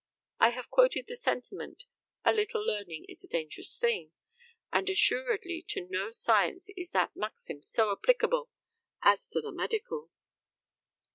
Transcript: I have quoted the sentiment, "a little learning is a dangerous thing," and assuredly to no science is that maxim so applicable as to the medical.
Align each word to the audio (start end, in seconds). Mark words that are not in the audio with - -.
I 0.39 0.49
have 0.49 0.71
quoted 0.71 1.05
the 1.07 1.15
sentiment, 1.15 1.83
"a 2.25 2.33
little 2.33 2.65
learning 2.65 3.05
is 3.07 3.23
a 3.23 3.27
dangerous 3.27 3.77
thing," 3.77 4.13
and 4.73 4.89
assuredly 4.89 5.63
to 5.67 5.85
no 5.91 6.09
science 6.09 6.71
is 6.75 6.89
that 6.89 7.15
maxim 7.15 7.61
so 7.61 7.91
applicable 7.91 8.49
as 9.03 9.29
to 9.29 9.41
the 9.41 9.51
medical. 9.51 10.09